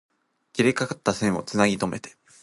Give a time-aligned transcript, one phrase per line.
[0.53, 2.15] 切れかかった線を繋ぎとめて